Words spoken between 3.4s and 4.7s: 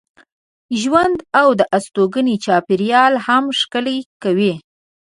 ښکلی کوي.